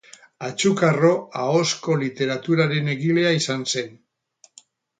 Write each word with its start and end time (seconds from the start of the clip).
Atxukarro 0.45 1.11
ahozko 1.41 1.99
literaturaren 2.05 2.91
egilea 2.97 3.37
izan 3.43 3.65
zen. 3.77 3.95